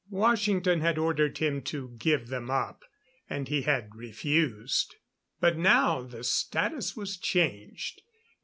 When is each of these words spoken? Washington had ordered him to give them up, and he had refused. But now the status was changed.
Washington 0.09 0.81
had 0.81 0.97
ordered 0.97 1.37
him 1.37 1.61
to 1.61 1.89
give 1.89 2.29
them 2.29 2.49
up, 2.49 2.85
and 3.29 3.47
he 3.49 3.61
had 3.61 3.95
refused. 3.95 4.95
But 5.39 5.57
now 5.59 6.01
the 6.01 6.23
status 6.23 6.95
was 6.97 7.17
changed. 7.17 8.01